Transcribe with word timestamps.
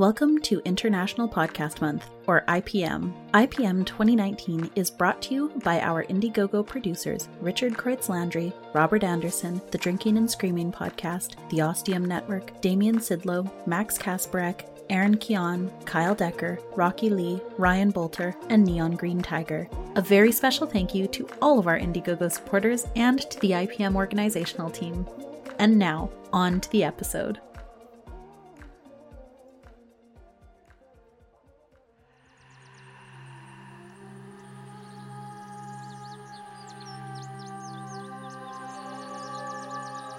Welcome 0.00 0.40
to 0.44 0.62
International 0.64 1.28
Podcast 1.28 1.82
Month, 1.82 2.08
or 2.26 2.42
IPM. 2.48 3.12
IPM 3.32 3.84
2019 3.84 4.70
is 4.74 4.90
brought 4.90 5.20
to 5.20 5.34
you 5.34 5.48
by 5.62 5.78
our 5.82 6.04
Indiegogo 6.04 6.66
producers 6.66 7.28
Richard 7.42 7.74
Kreutz 7.74 8.08
Landry, 8.08 8.50
Robert 8.72 9.04
Anderson, 9.04 9.60
the 9.70 9.76
Drinking 9.76 10.16
and 10.16 10.30
Screaming 10.30 10.72
Podcast, 10.72 11.34
the 11.50 11.60
Ostium 11.60 12.06
Network, 12.06 12.58
Damian 12.62 12.96
Sidlow, 12.96 13.50
Max 13.66 13.98
Kasparek, 13.98 14.64
Aaron 14.88 15.18
Keon, 15.18 15.70
Kyle 15.84 16.14
Decker, 16.14 16.58
Rocky 16.76 17.10
Lee, 17.10 17.42
Ryan 17.58 17.90
Bolter, 17.90 18.34
and 18.48 18.64
Neon 18.64 18.92
Green 18.92 19.20
Tiger. 19.20 19.68
A 19.96 20.00
very 20.00 20.32
special 20.32 20.66
thank 20.66 20.94
you 20.94 21.08
to 21.08 21.28
all 21.42 21.58
of 21.58 21.66
our 21.66 21.78
Indiegogo 21.78 22.32
supporters 22.32 22.86
and 22.96 23.20
to 23.30 23.38
the 23.40 23.50
IPM 23.50 23.96
organizational 23.96 24.70
team. 24.70 25.06
And 25.58 25.78
now, 25.78 26.08
on 26.32 26.58
to 26.62 26.70
the 26.70 26.84
episode. 26.84 27.38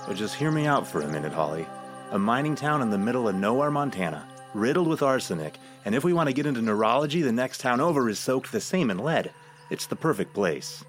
But 0.07 0.17
just 0.17 0.35
hear 0.35 0.51
me 0.51 0.65
out 0.65 0.87
for 0.87 1.01
a 1.01 1.07
minute, 1.07 1.31
Holly. 1.31 1.65
A 2.11 2.19
mining 2.19 2.55
town 2.55 2.81
in 2.81 2.89
the 2.89 2.97
middle 2.97 3.27
of 3.27 3.35
nowhere, 3.35 3.71
Montana, 3.71 4.27
riddled 4.53 4.87
with 4.87 5.01
arsenic, 5.01 5.57
and 5.85 5.95
if 5.95 6.03
we 6.03 6.13
want 6.13 6.27
to 6.27 6.33
get 6.33 6.45
into 6.45 6.61
neurology, 6.61 7.21
the 7.21 7.31
next 7.31 7.61
town 7.61 7.79
over 7.79 8.09
is 8.09 8.19
soaked 8.19 8.51
the 8.51 8.59
same 8.59 8.91
in 8.91 8.97
lead. 8.97 9.31
It's 9.69 9.85
the 9.85 9.95
perfect 9.95 10.33
place. 10.33 10.83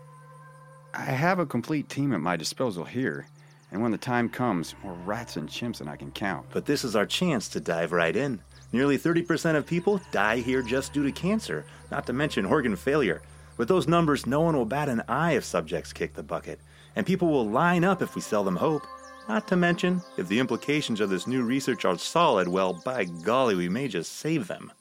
I 0.94 1.02
have 1.02 1.38
a 1.38 1.46
complete 1.46 1.88
team 1.88 2.12
at 2.12 2.20
my 2.20 2.36
disposal 2.36 2.84
here, 2.84 3.26
and 3.70 3.80
when 3.80 3.92
the 3.92 3.98
time 3.98 4.28
comes, 4.28 4.74
more 4.82 4.96
rats 5.04 5.36
and 5.36 5.48
chimps 5.48 5.78
than 5.78 5.88
I 5.88 5.96
can 5.96 6.10
count. 6.10 6.46
But 6.50 6.66
this 6.66 6.82
is 6.82 6.96
our 6.96 7.06
chance 7.06 7.48
to 7.50 7.60
dive 7.60 7.92
right 7.92 8.14
in. 8.16 8.40
Nearly 8.72 8.98
30% 8.98 9.54
of 9.54 9.66
people 9.66 10.00
die 10.10 10.38
here 10.38 10.62
just 10.62 10.92
due 10.92 11.04
to 11.04 11.12
cancer, 11.12 11.64
not 11.90 12.06
to 12.06 12.12
mention 12.12 12.44
organ 12.44 12.74
failure. 12.76 13.22
With 13.56 13.68
those 13.68 13.86
numbers, 13.86 14.26
no 14.26 14.40
one 14.40 14.56
will 14.56 14.64
bat 14.64 14.88
an 14.88 15.02
eye 15.08 15.32
if 15.32 15.44
subjects 15.44 15.92
kick 15.92 16.14
the 16.14 16.22
bucket, 16.22 16.58
and 16.96 17.06
people 17.06 17.28
will 17.28 17.48
line 17.48 17.84
up 17.84 18.02
if 18.02 18.14
we 18.14 18.20
sell 18.20 18.44
them 18.44 18.56
hope. 18.56 18.86
Not 19.28 19.46
to 19.48 19.56
mention, 19.56 20.02
if 20.16 20.28
the 20.28 20.40
implications 20.40 21.00
of 21.00 21.08
this 21.08 21.26
new 21.26 21.42
research 21.42 21.84
are 21.84 21.96
solid, 21.96 22.48
well, 22.48 22.74
by 22.84 23.04
golly, 23.04 23.54
we 23.54 23.68
may 23.68 23.88
just 23.88 24.12
save 24.12 24.48
them. 24.48 24.72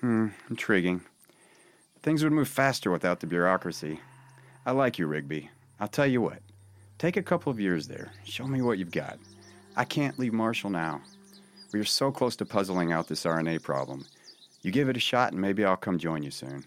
Hmm, 0.00 0.28
intriguing. 0.48 1.02
Things 2.02 2.22
would 2.22 2.32
move 2.32 2.48
faster 2.48 2.90
without 2.90 3.20
the 3.20 3.26
bureaucracy. 3.26 4.00
I 4.64 4.72
like 4.72 4.98
you, 4.98 5.06
Rigby. 5.06 5.50
I'll 5.78 5.88
tell 5.88 6.06
you 6.06 6.20
what. 6.20 6.38
Take 6.98 7.16
a 7.16 7.22
couple 7.22 7.52
of 7.52 7.60
years 7.60 7.86
there. 7.86 8.12
Show 8.24 8.46
me 8.46 8.62
what 8.62 8.78
you've 8.78 8.90
got. 8.90 9.18
I 9.76 9.84
can't 9.84 10.18
leave 10.18 10.32
Marshall 10.32 10.70
now. 10.70 11.02
We 11.72 11.80
are 11.80 11.84
so 11.84 12.10
close 12.10 12.36
to 12.36 12.46
puzzling 12.46 12.92
out 12.92 13.08
this 13.08 13.24
RNA 13.24 13.62
problem. 13.62 14.06
You 14.62 14.72
give 14.72 14.88
it 14.88 14.96
a 14.96 15.00
shot, 15.00 15.32
and 15.32 15.40
maybe 15.40 15.64
I'll 15.64 15.76
come 15.76 15.98
join 15.98 16.22
you 16.22 16.30
soon. 16.30 16.64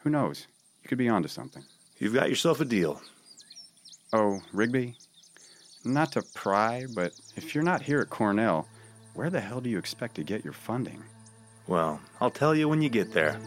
Who 0.00 0.10
knows? 0.10 0.46
You 0.82 0.88
could 0.88 0.98
be 0.98 1.08
onto 1.08 1.28
something. 1.28 1.64
You've 1.98 2.14
got 2.14 2.28
yourself 2.28 2.60
a 2.60 2.64
deal. 2.64 3.00
Oh, 4.12 4.40
Rigby? 4.52 4.96
Not 5.84 6.12
to 6.12 6.22
pry, 6.22 6.86
but 6.94 7.12
if 7.36 7.54
you're 7.54 7.64
not 7.64 7.82
here 7.82 8.00
at 8.00 8.10
Cornell, 8.10 8.68
where 9.14 9.30
the 9.30 9.40
hell 9.40 9.60
do 9.60 9.68
you 9.68 9.78
expect 9.78 10.14
to 10.14 10.22
get 10.22 10.44
your 10.44 10.52
funding? 10.52 11.02
Well, 11.66 12.00
I'll 12.20 12.30
tell 12.30 12.54
you 12.54 12.68
when 12.68 12.82
you 12.82 12.88
get 12.88 13.12
there. 13.12 13.38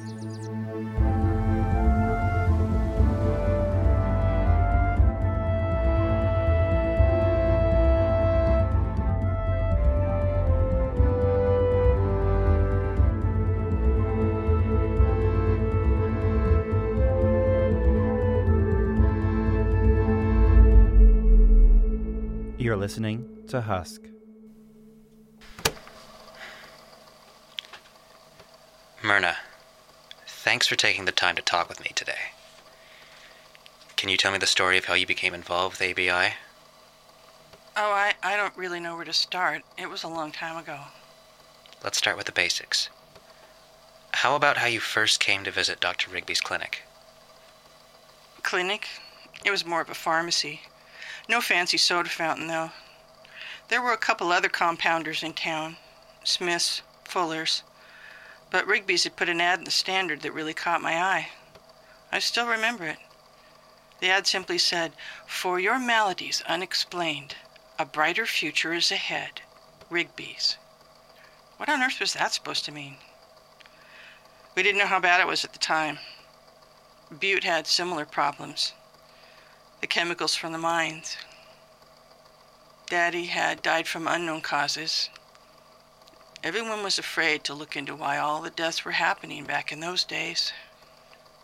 You're 22.65 22.75
listening 22.75 23.27
to 23.49 23.61
Husk. 23.61 24.01
Myrna, 29.03 29.35
thanks 30.25 30.65
for 30.65 30.75
taking 30.75 31.05
the 31.05 31.11
time 31.11 31.35
to 31.35 31.43
talk 31.43 31.69
with 31.69 31.79
me 31.79 31.91
today. 31.93 32.31
Can 33.97 34.09
you 34.09 34.17
tell 34.17 34.31
me 34.31 34.39
the 34.39 34.47
story 34.47 34.79
of 34.79 34.85
how 34.85 34.95
you 34.95 35.05
became 35.05 35.35
involved 35.35 35.79
with 35.79 35.91
ABI? 35.91 36.33
Oh, 37.77 37.91
I, 37.91 38.15
I 38.23 38.35
don't 38.35 38.57
really 38.57 38.79
know 38.79 38.95
where 38.95 39.05
to 39.05 39.13
start. 39.13 39.61
It 39.77 39.87
was 39.87 40.01
a 40.01 40.07
long 40.07 40.31
time 40.31 40.57
ago. 40.57 40.79
Let's 41.83 41.99
start 41.99 42.17
with 42.17 42.25
the 42.25 42.31
basics. 42.31 42.89
How 44.11 44.35
about 44.35 44.57
how 44.57 44.65
you 44.65 44.79
first 44.79 45.19
came 45.19 45.43
to 45.43 45.51
visit 45.51 45.79
Dr. 45.79 46.09
Rigby's 46.09 46.41
clinic? 46.41 46.81
Clinic? 48.41 48.87
It 49.43 49.51
was 49.51 49.67
more 49.67 49.81
of 49.81 49.89
a 49.91 49.93
pharmacy. 49.93 50.61
No 51.27 51.41
fancy 51.41 51.77
soda 51.77 52.09
fountain, 52.09 52.47
though. 52.47 52.71
There 53.67 53.81
were 53.81 53.93
a 53.93 53.97
couple 53.97 54.31
other 54.31 54.49
compounders 54.49 55.23
in 55.23 55.33
town 55.33 55.77
Smith's, 56.23 56.81
Fuller's. 57.03 57.63
But 58.49 58.67
Rigby's 58.67 59.03
had 59.03 59.15
put 59.15 59.29
an 59.29 59.41
ad 59.41 59.59
in 59.59 59.65
the 59.65 59.71
Standard 59.71 60.21
that 60.21 60.33
really 60.33 60.53
caught 60.53 60.81
my 60.81 61.01
eye. 61.01 61.29
I 62.11 62.19
still 62.19 62.47
remember 62.47 62.85
it. 62.85 62.99
The 63.99 64.09
ad 64.09 64.27
simply 64.27 64.57
said, 64.57 64.93
For 65.25 65.59
your 65.59 65.79
maladies 65.79 66.41
unexplained, 66.41 67.35
a 67.79 67.85
brighter 67.85 68.25
future 68.25 68.73
is 68.73 68.91
ahead. 68.91 69.41
Rigby's. 69.89 70.57
What 71.57 71.69
on 71.69 71.81
earth 71.81 71.99
was 71.99 72.13
that 72.13 72.33
supposed 72.33 72.65
to 72.65 72.71
mean? 72.71 72.97
We 74.55 74.63
didn't 74.63 74.79
know 74.79 74.87
how 74.87 74.99
bad 74.99 75.21
it 75.21 75.27
was 75.27 75.43
at 75.43 75.53
the 75.53 75.59
time. 75.59 75.99
Butte 77.17 77.43
had 77.43 77.67
similar 77.67 78.05
problems. 78.05 78.73
The 79.81 79.87
chemicals 79.87 80.35
from 80.35 80.51
the 80.51 80.57
mines. 80.57 81.17
Daddy 82.87 83.25
had 83.25 83.61
died 83.61 83.87
from 83.87 84.07
unknown 84.07 84.41
causes. 84.41 85.09
Everyone 86.43 86.83
was 86.83 86.99
afraid 86.99 87.43
to 87.43 87.53
look 87.53 87.75
into 87.75 87.95
why 87.95 88.17
all 88.17 88.41
the 88.41 88.49
deaths 88.49 88.85
were 88.85 88.91
happening 88.91 89.43
back 89.43 89.71
in 89.71 89.79
those 89.79 90.03
days. 90.03 90.53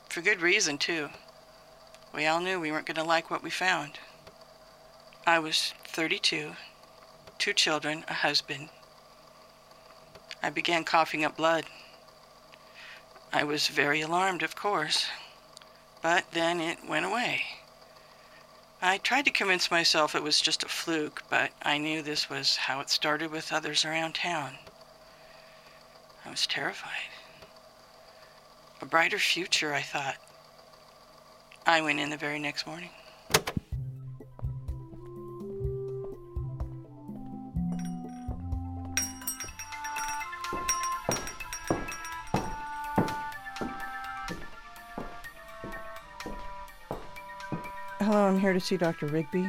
For 0.10 0.22
good 0.22 0.42
reason, 0.42 0.78
too. 0.78 1.10
We 2.14 2.28
all 2.28 2.40
knew 2.40 2.60
we 2.60 2.72
weren't 2.72 2.86
going 2.86 2.96
to 2.96 3.04
like 3.04 3.32
what 3.32 3.42
we 3.42 3.50
found. 3.50 4.00
I 5.26 5.40
was 5.40 5.74
32, 5.86 6.52
two 7.38 7.54
children, 7.54 8.04
a 8.08 8.14
husband. 8.14 8.70
I 10.44 10.50
began 10.50 10.84
coughing 10.84 11.24
up 11.24 11.38
blood. 11.38 11.66
I 13.32 13.44
was 13.44 13.68
very 13.68 14.02
alarmed, 14.02 14.44
of 14.44 14.56
course, 14.56 15.08
but 16.02 16.26
then 16.32 16.60
it 16.60 16.88
went 16.88 17.06
away. 17.06 17.44
I 18.84 18.98
tried 18.98 19.26
to 19.26 19.32
convince 19.32 19.70
myself 19.70 20.16
it 20.16 20.24
was 20.24 20.42
just 20.42 20.64
a 20.64 20.68
fluke, 20.68 21.22
but 21.30 21.52
I 21.62 21.78
knew 21.78 22.02
this 22.02 22.32
was 22.32 22.56
how 22.56 22.80
it 22.80 22.90
started 22.90 23.30
with 23.30 23.54
others 23.54 23.86
around 23.86 24.16
town. 24.16 24.58
I 26.26 26.32
was 26.32 26.48
terrified. 26.48 27.12
A 28.82 28.86
brighter 28.88 29.20
future, 29.20 29.72
I 29.72 29.84
thought. 29.84 30.18
I 31.68 31.82
went 31.82 32.00
in 32.00 32.10
the 32.10 32.18
very 32.18 32.40
next 32.40 32.66
morning. 32.66 32.90
Hello, 48.12 48.28
I'm 48.28 48.38
here 48.42 48.52
to 48.52 48.60
see 48.60 48.76
Dr. 48.76 49.06
Rigby. 49.06 49.48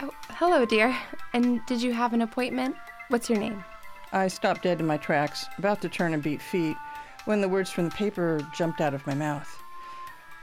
Oh, 0.00 0.14
hello, 0.28 0.64
dear. 0.64 0.96
And 1.32 1.60
did 1.66 1.82
you 1.82 1.92
have 1.92 2.12
an 2.12 2.22
appointment? 2.22 2.76
What's 3.08 3.28
your 3.28 3.40
name? 3.40 3.64
I 4.12 4.28
stopped 4.28 4.62
dead 4.62 4.78
in 4.78 4.86
my 4.86 4.96
tracks, 4.96 5.44
about 5.58 5.82
to 5.82 5.88
turn 5.88 6.14
and 6.14 6.22
beat 6.22 6.40
feet, 6.40 6.76
when 7.24 7.40
the 7.40 7.48
words 7.48 7.68
from 7.68 7.86
the 7.86 7.96
paper 7.96 8.38
jumped 8.54 8.80
out 8.80 8.94
of 8.94 9.04
my 9.08 9.14
mouth. 9.14 9.52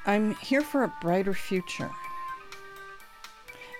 I'm 0.05 0.35
here 0.35 0.59
for 0.59 0.83
a 0.83 0.93
brighter 0.99 1.33
future. 1.33 1.89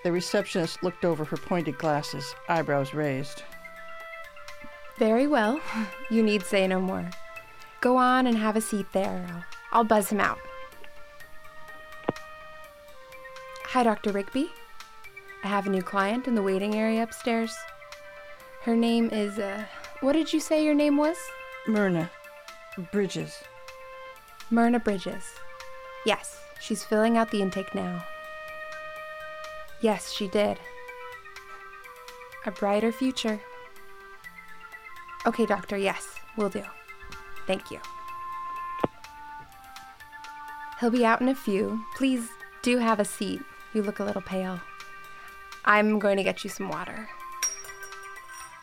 The 0.06 0.13
receptionist 0.13 0.81
looked 0.81 1.04
over 1.04 1.25
her 1.25 1.36
pointed 1.36 1.77
glasses, 1.77 2.33
eyebrows 2.48 2.94
raised. 2.94 3.44
Very 4.98 5.27
well. 5.27 5.60
You 6.10 6.24
need 6.24 6.44
say 6.44 6.69
no 6.69 6.80
more. 6.80 7.10
Go 7.81 7.98
on 7.98 8.27
and 8.27 8.38
have 8.38 8.56
a 8.56 8.62
seat 8.62 8.86
there. 8.94 9.27
I'll, 9.30 9.44
I'll 9.74 9.83
buzz 9.83 10.10
him 10.10 10.21
out. 10.21 10.39
Hi, 13.69 13.83
Dr. 13.83 14.12
Rigby. 14.12 14.51
I 15.44 15.47
have 15.47 15.67
a 15.67 15.69
new 15.69 15.81
client 15.81 16.27
in 16.27 16.35
the 16.35 16.41
waiting 16.41 16.75
area 16.75 17.03
upstairs. 17.03 17.53
Her 18.62 18.75
name 18.75 19.09
is, 19.12 19.38
uh, 19.38 19.65
what 20.00 20.13
did 20.13 20.31
you 20.31 20.39
say 20.39 20.63
your 20.63 20.73
name 20.73 20.95
was? 20.95 21.17
Myrna. 21.67 22.09
Bridges. 22.94 23.44
Myrna 24.50 24.79
Bridges. 24.79 25.23
Yes, 26.06 26.39
she's 26.62 26.85
filling 26.85 27.17
out 27.17 27.31
the 27.31 27.41
intake 27.41 27.75
now. 27.75 28.06
Yes, 29.81 30.13
she 30.13 30.29
did. 30.29 30.57
A 32.45 32.51
brighter 32.51 32.94
future. 32.94 33.41
Okay, 35.25 35.45
doctor, 35.45 35.75
yes. 35.75 36.15
will 36.38 36.50
do. 36.50 36.63
Thank 37.45 37.71
you. 37.71 37.79
He'll 40.79 40.91
be 40.91 41.06
out 41.06 41.19
in 41.19 41.27
a 41.27 41.35
few. 41.35 41.83
Please 41.95 42.29
do 42.62 42.77
have 42.77 43.00
a 43.00 43.06
seat. 43.06 43.41
You 43.75 43.83
look 43.83 44.00
a 44.00 44.06
little 44.06 44.22
pale. 44.22 44.57
I'm 45.66 46.00
going 46.00 46.16
to 46.16 46.24
get 46.24 46.45
you 46.45 46.50
some 46.50 46.69
water. 46.69 47.10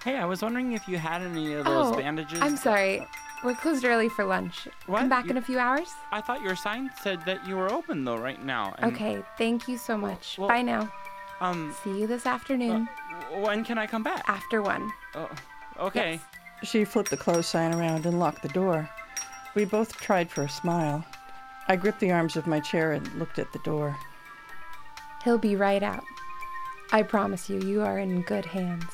Hey, 0.02 0.16
I 0.16 0.24
was 0.24 0.40
wondering 0.40 0.72
if 0.72 0.88
you 0.88 0.96
had 0.96 1.20
any 1.20 1.52
of 1.52 1.66
those 1.66 1.92
oh, 1.92 1.96
bandages. 1.96 2.38
I'm 2.40 2.56
sorry. 2.56 3.06
We're 3.44 3.54
closed 3.54 3.84
early 3.84 4.08
for 4.08 4.24
lunch. 4.24 4.66
What? 4.86 5.00
Come 5.00 5.08
back 5.10 5.26
You- 5.26 5.32
in 5.32 5.36
a 5.36 5.42
few 5.42 5.58
hours? 5.58 5.90
I 6.12 6.22
thought 6.22 6.40
your 6.40 6.56
sign 6.56 6.90
said 7.02 7.24
that 7.26 7.46
you 7.46 7.56
were 7.58 7.70
open 7.70 8.04
though 8.06 8.16
right 8.16 8.42
now. 8.42 8.74
and, 8.78 8.94
Okay, 8.94 9.22
thank 9.36 9.68
you 9.68 9.76
so 9.76 9.98
much. 9.98 10.38
well- 10.38 10.48
Bye 10.48 10.62
now. 10.62 10.90
Um, 11.42 11.74
See 11.84 12.00
you 12.00 12.06
this 12.06 12.24
afternoon 12.24 12.88
w- 13.24 13.44
when 13.44 13.64
can 13.64 13.76
I 13.76 13.86
come 13.86 14.02
back? 14.02 14.22
after 14.28 14.62
one. 14.62 14.90
Oh, 15.14 15.28
okay. 15.78 16.20
Yes. 16.62 16.70
She 16.70 16.84
flipped 16.86 17.10
the 17.10 17.16
close 17.18 17.46
sign 17.46 17.74
around 17.74 18.06
and 18.06 18.18
locked 18.18 18.40
the 18.42 18.48
door. 18.48 18.88
We 19.54 19.64
both 19.66 19.94
tried 20.00 20.30
for 20.30 20.44
a 20.44 20.48
smile. 20.48 21.04
I 21.68 21.76
gripped 21.76 22.00
the 22.00 22.12
arms 22.12 22.36
of 22.36 22.46
my 22.46 22.60
chair 22.60 22.92
and 22.92 23.06
looked 23.18 23.38
at 23.40 23.52
the 23.52 23.58
door. 23.60 23.94
He'll 25.24 25.38
be 25.38 25.56
right 25.56 25.82
out. 25.82 26.04
I 26.90 27.02
promise 27.02 27.48
you, 27.48 27.60
you 27.60 27.82
are 27.82 27.98
in 27.98 28.22
good 28.22 28.44
hands. 28.44 28.90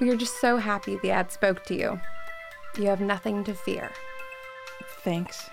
We 0.00 0.10
are 0.10 0.16
just 0.16 0.40
so 0.40 0.58
happy 0.58 0.96
the 0.96 1.10
ad 1.10 1.32
spoke 1.32 1.64
to 1.64 1.74
you. 1.74 2.00
You 2.76 2.86
have 2.86 3.00
nothing 3.00 3.44
to 3.44 3.54
fear. 3.54 3.90
Thanks. 5.04 5.50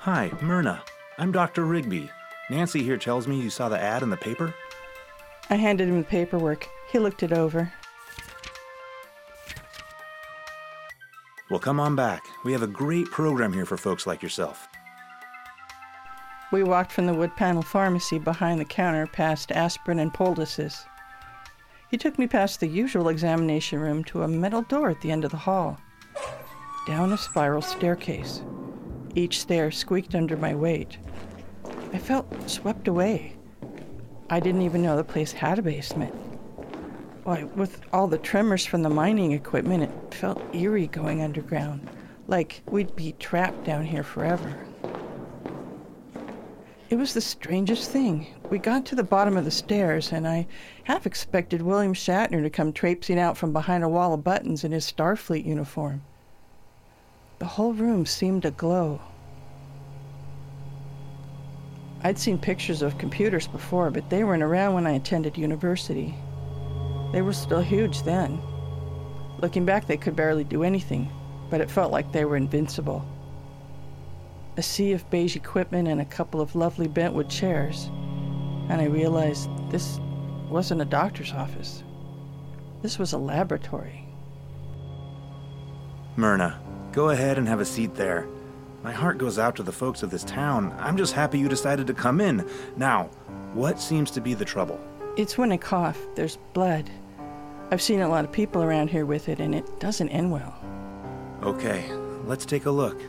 Hi, 0.00 0.32
Myrna. 0.40 0.82
I'm 1.18 1.30
Dr. 1.30 1.64
Rigby. 1.64 2.10
Nancy 2.48 2.82
here 2.82 2.96
tells 2.96 3.28
me 3.28 3.40
you 3.40 3.50
saw 3.50 3.68
the 3.68 3.78
ad 3.78 4.02
in 4.02 4.10
the 4.10 4.16
paper. 4.16 4.54
I 5.50 5.56
handed 5.56 5.88
him 5.88 5.98
the 5.98 6.04
paperwork. 6.04 6.66
He 6.90 6.98
looked 6.98 7.22
it 7.22 7.32
over. 7.32 7.72
Well, 11.50 11.58
come 11.58 11.80
on 11.80 11.96
back. 11.96 12.24
We 12.44 12.52
have 12.52 12.62
a 12.62 12.68
great 12.68 13.10
program 13.10 13.52
here 13.52 13.66
for 13.66 13.76
folks 13.76 14.06
like 14.06 14.22
yourself. 14.22 14.68
We 16.52 16.62
walked 16.62 16.92
from 16.92 17.06
the 17.06 17.14
wood 17.14 17.34
panel 17.36 17.62
pharmacy 17.62 18.20
behind 18.20 18.60
the 18.60 18.64
counter 18.64 19.06
past 19.08 19.50
aspirin 19.50 19.98
and 19.98 20.14
poultices. 20.14 20.84
He 21.90 21.96
took 21.96 22.20
me 22.20 22.28
past 22.28 22.60
the 22.60 22.68
usual 22.68 23.08
examination 23.08 23.80
room 23.80 24.04
to 24.04 24.22
a 24.22 24.28
metal 24.28 24.62
door 24.62 24.90
at 24.90 25.00
the 25.00 25.10
end 25.10 25.24
of 25.24 25.32
the 25.32 25.36
hall. 25.36 25.76
Down 26.86 27.12
a 27.12 27.18
spiral 27.18 27.62
staircase. 27.62 28.42
Each 29.16 29.40
stair 29.40 29.72
squeaked 29.72 30.14
under 30.14 30.36
my 30.36 30.54
weight. 30.54 30.98
I 31.92 31.98
felt 31.98 32.48
swept 32.48 32.86
away. 32.86 33.36
I 34.28 34.38
didn't 34.38 34.62
even 34.62 34.82
know 34.82 34.96
the 34.96 35.02
place 35.02 35.32
had 35.32 35.58
a 35.58 35.62
basement. 35.62 36.14
Why, 37.30 37.44
with 37.44 37.80
all 37.92 38.08
the 38.08 38.18
tremors 38.18 38.66
from 38.66 38.82
the 38.82 38.90
mining 38.90 39.30
equipment, 39.30 39.84
it 39.84 40.14
felt 40.14 40.42
eerie 40.52 40.88
going 40.88 41.22
underground, 41.22 41.88
like 42.26 42.60
we'd 42.68 42.96
be 42.96 43.12
trapped 43.20 43.62
down 43.62 43.84
here 43.84 44.02
forever. 44.02 44.66
It 46.88 46.96
was 46.96 47.14
the 47.14 47.20
strangest 47.20 47.92
thing. 47.92 48.26
We 48.50 48.58
got 48.58 48.84
to 48.86 48.96
the 48.96 49.04
bottom 49.04 49.36
of 49.36 49.44
the 49.44 49.52
stairs, 49.52 50.10
and 50.10 50.26
I 50.26 50.48
half 50.82 51.06
expected 51.06 51.62
William 51.62 51.94
Shatner 51.94 52.42
to 52.42 52.50
come 52.50 52.72
traipsing 52.72 53.20
out 53.20 53.36
from 53.36 53.52
behind 53.52 53.84
a 53.84 53.88
wall 53.88 54.12
of 54.12 54.24
buttons 54.24 54.64
in 54.64 54.72
his 54.72 54.84
Starfleet 54.90 55.44
uniform. 55.44 56.02
The 57.38 57.46
whole 57.46 57.74
room 57.74 58.06
seemed 58.06 58.44
aglow. 58.44 59.00
I'd 62.02 62.18
seen 62.18 62.38
pictures 62.38 62.82
of 62.82 62.98
computers 62.98 63.46
before, 63.46 63.92
but 63.92 64.10
they 64.10 64.24
weren't 64.24 64.42
around 64.42 64.74
when 64.74 64.88
I 64.88 64.94
attended 64.94 65.38
university. 65.38 66.16
They 67.12 67.22
were 67.22 67.32
still 67.32 67.60
huge 67.60 68.02
then. 68.02 68.40
Looking 69.38 69.64
back, 69.64 69.86
they 69.86 69.96
could 69.96 70.16
barely 70.16 70.44
do 70.44 70.62
anything, 70.62 71.10
but 71.50 71.60
it 71.60 71.70
felt 71.70 71.92
like 71.92 72.12
they 72.12 72.24
were 72.24 72.36
invincible 72.36 73.04
a 74.56 74.62
sea 74.62 74.92
of 74.92 75.08
beige 75.08 75.36
equipment 75.36 75.88
and 75.88 76.02
a 76.02 76.04
couple 76.04 76.38
of 76.38 76.54
lovely 76.54 76.86
bentwood 76.86 77.30
chairs, 77.30 77.86
and 78.68 78.74
I 78.74 78.84
realized 78.84 79.48
this 79.70 79.98
wasn't 80.50 80.82
a 80.82 80.84
doctor's 80.84 81.32
office. 81.32 81.82
This 82.82 82.98
was 82.98 83.14
a 83.14 83.18
laboratory. 83.18 84.06
Myrna, 86.16 86.60
go 86.92 87.08
ahead 87.08 87.38
and 87.38 87.48
have 87.48 87.60
a 87.60 87.64
seat 87.64 87.94
there. 87.94 88.28
My 88.82 88.92
heart 88.92 89.16
goes 89.16 89.38
out 89.38 89.56
to 89.56 89.62
the 89.62 89.72
folks 89.72 90.02
of 90.02 90.10
this 90.10 90.24
town. 90.24 90.74
I'm 90.78 90.98
just 90.98 91.14
happy 91.14 91.38
you 91.38 91.48
decided 91.48 91.86
to 91.86 91.94
come 91.94 92.20
in. 92.20 92.46
Now, 92.76 93.04
what 93.54 93.80
seems 93.80 94.10
to 94.10 94.20
be 94.20 94.34
the 94.34 94.44
trouble? 94.44 94.78
It's 95.16 95.36
when 95.36 95.52
I 95.52 95.56
cough, 95.56 95.98
there's 96.14 96.36
blood. 96.52 96.88
I've 97.70 97.82
seen 97.82 98.00
a 98.00 98.08
lot 98.08 98.24
of 98.24 98.32
people 98.32 98.62
around 98.62 98.90
here 98.90 99.04
with 99.04 99.28
it, 99.28 99.40
and 99.40 99.54
it 99.54 99.80
doesn't 99.80 100.08
end 100.10 100.30
well. 100.30 100.54
Okay, 101.42 101.90
let's 102.24 102.44
take 102.46 102.66
a 102.66 102.70
look. 102.70 103.00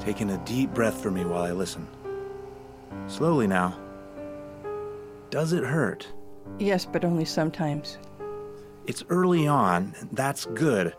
Taking 0.00 0.30
a 0.30 0.38
deep 0.38 0.72
breath 0.72 1.00
for 1.00 1.10
me 1.10 1.24
while 1.24 1.42
I 1.42 1.52
listen. 1.52 1.86
Slowly 3.06 3.46
now. 3.46 3.78
Does 5.30 5.52
it 5.52 5.64
hurt? 5.64 6.08
Yes, 6.58 6.84
but 6.84 7.04
only 7.04 7.24
sometimes. 7.24 7.98
It's 8.86 9.04
early 9.10 9.46
on. 9.46 9.94
That's 10.12 10.46
good. 10.46 10.94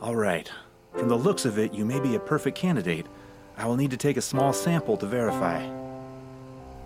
All 0.00 0.16
right. 0.16 0.50
From 0.94 1.08
the 1.08 1.18
looks 1.18 1.44
of 1.44 1.58
it, 1.58 1.72
you 1.72 1.84
may 1.84 2.00
be 2.00 2.14
a 2.14 2.20
perfect 2.20 2.56
candidate. 2.58 3.06
I 3.56 3.66
will 3.66 3.76
need 3.76 3.90
to 3.92 3.96
take 3.96 4.16
a 4.16 4.22
small 4.22 4.52
sample 4.52 4.96
to 4.96 5.06
verify. 5.06 5.62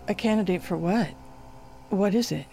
A 0.09 0.15
candidate 0.15 0.63
for 0.63 0.77
what? 0.77 1.09
What 1.95 2.13
is 2.13 2.33
it? 2.33 2.47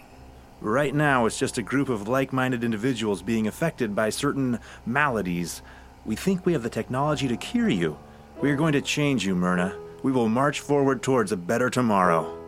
Right 0.60 0.94
now, 0.94 1.26
it's 1.26 1.36
just 1.36 1.58
a 1.58 1.62
group 1.62 1.88
of 1.88 2.06
like 2.06 2.32
minded 2.32 2.62
individuals 2.62 3.22
being 3.22 3.48
affected 3.48 3.92
by 3.92 4.10
certain 4.10 4.60
maladies. 4.86 5.62
We 6.04 6.14
think 6.14 6.46
we 6.46 6.52
have 6.52 6.62
the 6.62 6.70
technology 6.70 7.26
to 7.26 7.36
cure 7.36 7.68
you. 7.68 7.98
We 8.40 8.52
are 8.52 8.56
going 8.56 8.72
to 8.74 8.80
change 8.80 9.26
you, 9.26 9.34
Myrna. 9.34 9.76
We 10.04 10.12
will 10.12 10.28
march 10.28 10.60
forward 10.60 11.02
towards 11.02 11.32
a 11.32 11.36
better 11.36 11.70
tomorrow. 11.70 12.38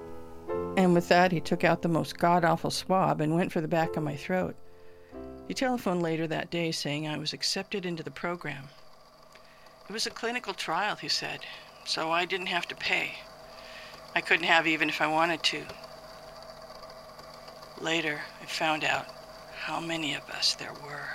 And 0.76 0.94
with 0.94 1.08
that, 1.08 1.32
he 1.32 1.40
took 1.40 1.64
out 1.64 1.82
the 1.82 1.88
most 1.88 2.16
god 2.16 2.44
awful 2.44 2.70
swab 2.70 3.20
and 3.20 3.34
went 3.34 3.50
for 3.50 3.60
the 3.60 3.66
back 3.66 3.96
of 3.96 4.04
my 4.04 4.14
throat. 4.14 4.54
He 5.48 5.54
telephoned 5.54 6.00
later 6.00 6.28
that 6.28 6.52
day 6.52 6.70
saying 6.70 7.08
I 7.08 7.18
was 7.18 7.32
accepted 7.32 7.84
into 7.84 8.04
the 8.04 8.12
program. 8.12 8.68
It 9.88 9.92
was 9.92 10.06
a 10.06 10.10
clinical 10.10 10.54
trial, 10.54 10.94
he 10.94 11.08
said, 11.08 11.40
so 11.84 12.12
I 12.12 12.24
didn't 12.24 12.46
have 12.46 12.68
to 12.68 12.76
pay. 12.76 13.14
I 14.14 14.20
couldn't 14.20 14.46
have 14.46 14.68
even 14.68 14.88
if 14.88 15.00
I 15.00 15.08
wanted 15.08 15.42
to. 15.42 15.64
Later, 17.80 18.20
I 18.40 18.46
found 18.46 18.84
out 18.84 19.06
how 19.56 19.80
many 19.80 20.14
of 20.14 20.28
us 20.30 20.54
there 20.54 20.72
were. 20.84 21.08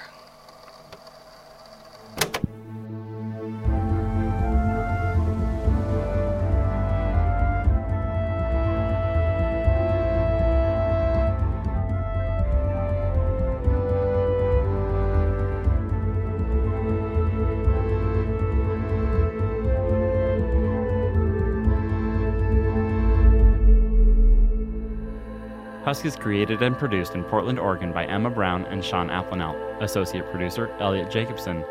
Husk 25.90 26.06
is 26.06 26.16
created 26.16 26.62
and 26.62 26.78
produced 26.78 27.16
in 27.16 27.24
Portland, 27.24 27.58
Oregon 27.58 27.92
by 27.92 28.06
Emma 28.06 28.30
Brown 28.30 28.64
and 28.66 28.86
Sean 28.86 29.10
Aplanell. 29.10 29.56
Associate 29.82 30.24
producer 30.30 30.70
Elliot 30.80 31.10
Jacobson. 31.10 31.66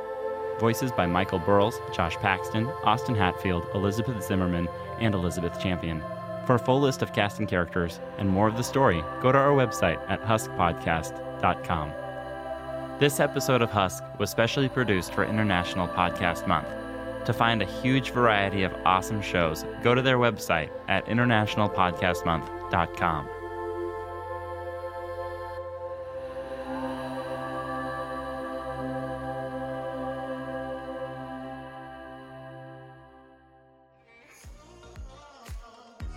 Voices 0.58 0.90
by 0.90 1.06
Michael 1.06 1.38
Burles, 1.38 1.76
Josh 1.94 2.16
Paxton, 2.16 2.66
Austin 2.82 3.14
Hatfield, 3.14 3.68
Elizabeth 3.76 4.20
Zimmerman, 4.24 4.66
and 4.98 5.14
Elizabeth 5.14 5.62
Champion. 5.62 6.02
For 6.46 6.56
a 6.56 6.58
full 6.58 6.80
list 6.80 7.00
of 7.00 7.12
cast 7.12 7.38
and 7.38 7.46
characters 7.46 8.00
and 8.18 8.28
more 8.28 8.48
of 8.48 8.56
the 8.56 8.64
story, 8.64 9.04
go 9.22 9.30
to 9.30 9.38
our 9.38 9.52
website 9.52 10.00
at 10.10 10.20
huskpodcast.com. 10.22 11.92
This 12.98 13.20
episode 13.20 13.62
of 13.62 13.70
Husk 13.70 14.02
was 14.18 14.30
specially 14.30 14.68
produced 14.68 15.14
for 15.14 15.22
International 15.22 15.86
Podcast 15.86 16.48
Month. 16.48 16.66
To 17.24 17.32
find 17.32 17.62
a 17.62 17.66
huge 17.66 18.10
variety 18.10 18.64
of 18.64 18.74
awesome 18.84 19.22
shows, 19.22 19.64
go 19.84 19.94
to 19.94 20.02
their 20.02 20.18
website 20.18 20.70
at 20.88 21.06
internationalpodcastmonth.com. 21.06 23.28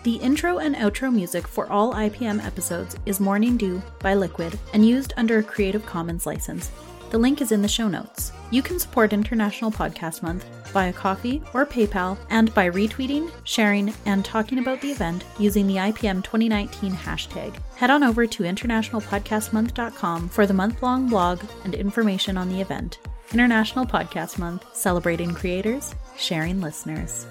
The 0.04 0.16
intro 0.16 0.58
and 0.58 0.76
outro 0.76 1.14
music 1.14 1.48
for 1.48 1.72
all 1.72 1.94
IPM 1.94 2.44
episodes 2.44 2.96
is 3.06 3.20
Morning 3.20 3.56
Dew 3.56 3.84
by 4.00 4.16
Liquid 4.16 4.58
and 4.74 4.84
used 4.84 5.14
under 5.16 5.38
a 5.38 5.44
Creative 5.44 5.86
Commons 5.86 6.26
license. 6.26 6.72
The 7.12 7.20
link 7.20 7.40
is 7.40 7.52
in 7.52 7.62
the 7.62 7.68
show 7.68 7.88
notes. 7.88 8.32
You 8.50 8.64
can 8.64 8.80
support 8.80 9.14
International 9.14 9.70
Podcast 9.70 10.24
Month 10.24 10.46
via 10.70 10.92
Ko-fi 10.92 11.40
or 11.54 11.68
PayPal 11.68 12.18
and 12.32 12.52
by 12.56 12.68
retweeting, 12.68 13.30
sharing, 13.44 13.94
and 14.08 14.26
talking 14.26 14.58
about 14.58 14.82
the 14.82 14.90
event 14.90 15.24
using 15.38 15.68
the 15.68 15.76
IPM 15.76 16.24
2019 16.24 16.94
hashtag. 16.94 17.56
Head 17.76 17.92
on 17.92 18.02
over 18.02 18.26
to 18.26 18.44
internationalpodcastmonth.com 18.44 20.30
for 20.30 20.48
the 20.48 20.54
month 20.54 20.82
long 20.82 21.10
blog 21.10 21.44
and 21.64 21.76
information 21.76 22.38
on 22.38 22.50
the 22.50 22.62
event. 22.62 22.98
International 23.34 23.86
Podcast 23.86 24.40
Month, 24.40 24.66
celebrating 24.76 25.32
creators, 25.36 25.94
sharing 26.18 26.60
listeners. 26.60 27.28